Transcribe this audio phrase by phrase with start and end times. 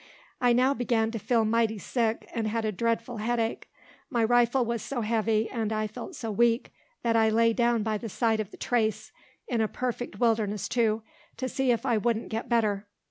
[0.41, 3.69] I now began to feel mighty sick, and had a dreadful head ache.
[4.09, 7.99] My rifle was so heavy, and I felt so weak, that I lay down by
[7.99, 9.11] the side of the trace,
[9.47, 11.03] in a perfect wilderness too,
[11.37, 12.87] to see if I wouldn't get better.